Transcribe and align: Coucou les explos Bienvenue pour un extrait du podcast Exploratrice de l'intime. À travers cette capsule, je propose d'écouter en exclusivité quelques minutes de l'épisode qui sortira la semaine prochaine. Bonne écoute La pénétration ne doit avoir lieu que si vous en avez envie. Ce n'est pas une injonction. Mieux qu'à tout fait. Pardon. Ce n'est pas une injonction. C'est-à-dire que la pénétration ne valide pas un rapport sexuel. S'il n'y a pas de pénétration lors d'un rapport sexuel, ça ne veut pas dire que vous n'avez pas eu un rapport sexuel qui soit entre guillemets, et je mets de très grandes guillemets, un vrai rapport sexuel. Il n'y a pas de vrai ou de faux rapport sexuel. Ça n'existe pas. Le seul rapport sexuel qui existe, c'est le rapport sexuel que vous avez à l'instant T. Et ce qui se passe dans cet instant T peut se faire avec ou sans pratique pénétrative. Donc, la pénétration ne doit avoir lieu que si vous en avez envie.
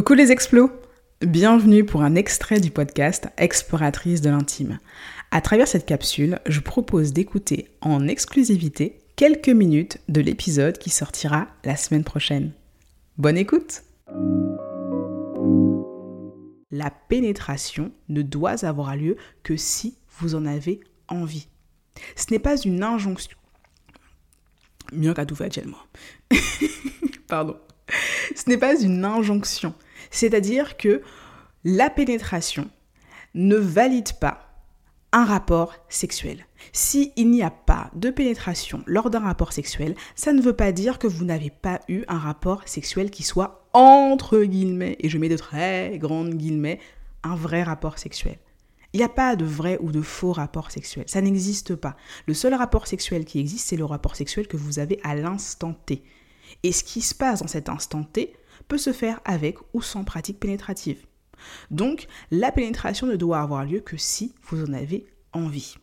Coucou 0.00 0.14
les 0.14 0.32
explos 0.32 0.70
Bienvenue 1.20 1.84
pour 1.84 2.00
un 2.00 2.14
extrait 2.14 2.58
du 2.58 2.70
podcast 2.70 3.28
Exploratrice 3.36 4.22
de 4.22 4.30
l'intime. 4.30 4.78
À 5.30 5.42
travers 5.42 5.68
cette 5.68 5.84
capsule, 5.84 6.38
je 6.46 6.60
propose 6.60 7.12
d'écouter 7.12 7.68
en 7.82 8.08
exclusivité 8.08 9.02
quelques 9.16 9.50
minutes 9.50 9.98
de 10.08 10.22
l'épisode 10.22 10.78
qui 10.78 10.88
sortira 10.88 11.48
la 11.64 11.76
semaine 11.76 12.02
prochaine. 12.02 12.52
Bonne 13.18 13.36
écoute 13.36 13.82
La 16.70 16.90
pénétration 16.90 17.92
ne 18.08 18.22
doit 18.22 18.64
avoir 18.64 18.96
lieu 18.96 19.16
que 19.42 19.58
si 19.58 19.98
vous 20.18 20.34
en 20.34 20.46
avez 20.46 20.80
envie. 21.08 21.46
Ce 22.16 22.30
n'est 22.30 22.38
pas 22.38 22.56
une 22.56 22.82
injonction. 22.82 23.36
Mieux 24.94 25.12
qu'à 25.12 25.26
tout 25.26 25.36
fait. 25.36 25.60
Pardon. 27.28 27.58
Ce 28.34 28.48
n'est 28.48 28.56
pas 28.56 28.80
une 28.80 29.04
injonction. 29.04 29.74
C'est-à-dire 30.10 30.76
que 30.76 31.02
la 31.64 31.90
pénétration 31.90 32.70
ne 33.34 33.56
valide 33.56 34.12
pas 34.14 34.46
un 35.12 35.24
rapport 35.24 35.74
sexuel. 35.88 36.46
S'il 36.72 37.30
n'y 37.30 37.42
a 37.42 37.50
pas 37.50 37.90
de 37.94 38.10
pénétration 38.10 38.82
lors 38.86 39.10
d'un 39.10 39.20
rapport 39.20 39.52
sexuel, 39.52 39.94
ça 40.14 40.32
ne 40.32 40.40
veut 40.40 40.54
pas 40.54 40.72
dire 40.72 40.98
que 40.98 41.06
vous 41.06 41.24
n'avez 41.24 41.50
pas 41.50 41.80
eu 41.88 42.04
un 42.08 42.18
rapport 42.18 42.62
sexuel 42.66 43.10
qui 43.10 43.22
soit 43.22 43.68
entre 43.72 44.42
guillemets, 44.42 44.96
et 45.00 45.08
je 45.08 45.18
mets 45.18 45.28
de 45.28 45.36
très 45.36 45.98
grandes 45.98 46.34
guillemets, 46.34 46.80
un 47.22 47.34
vrai 47.34 47.62
rapport 47.62 47.98
sexuel. 47.98 48.38
Il 48.92 48.98
n'y 48.98 49.04
a 49.04 49.08
pas 49.08 49.36
de 49.36 49.44
vrai 49.44 49.78
ou 49.80 49.92
de 49.92 50.02
faux 50.02 50.32
rapport 50.32 50.70
sexuel. 50.70 51.04
Ça 51.06 51.20
n'existe 51.20 51.76
pas. 51.76 51.96
Le 52.26 52.34
seul 52.34 52.54
rapport 52.54 52.88
sexuel 52.88 53.24
qui 53.24 53.38
existe, 53.38 53.68
c'est 53.68 53.76
le 53.76 53.84
rapport 53.84 54.16
sexuel 54.16 54.48
que 54.48 54.56
vous 54.56 54.80
avez 54.80 54.98
à 55.04 55.14
l'instant 55.14 55.74
T. 55.86 56.02
Et 56.62 56.72
ce 56.72 56.84
qui 56.84 57.00
se 57.00 57.14
passe 57.14 57.40
dans 57.40 57.48
cet 57.48 57.68
instant 57.68 58.04
T 58.04 58.34
peut 58.68 58.78
se 58.78 58.92
faire 58.92 59.20
avec 59.24 59.58
ou 59.72 59.82
sans 59.82 60.04
pratique 60.04 60.40
pénétrative. 60.40 61.04
Donc, 61.70 62.06
la 62.30 62.52
pénétration 62.52 63.06
ne 63.06 63.16
doit 63.16 63.40
avoir 63.40 63.64
lieu 63.64 63.80
que 63.80 63.96
si 63.96 64.34
vous 64.48 64.62
en 64.64 64.72
avez 64.72 65.06
envie. 65.32 65.76